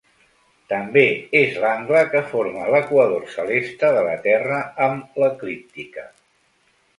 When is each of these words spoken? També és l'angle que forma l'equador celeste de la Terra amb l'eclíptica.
També 0.71 1.01
és 1.39 1.59
l'angle 1.65 2.01
que 2.13 2.21
forma 2.31 2.63
l'equador 2.77 3.27
celeste 3.35 3.93
de 3.99 4.03
la 4.09 4.17
Terra 4.25 4.59
amb 4.87 5.23
l'eclíptica. 5.25 6.09